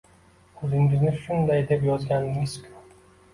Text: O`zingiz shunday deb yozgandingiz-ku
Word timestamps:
O`zingiz 0.61 1.03
shunday 1.25 1.61
deb 1.73 1.85
yozgandingiz-ku 1.91 2.75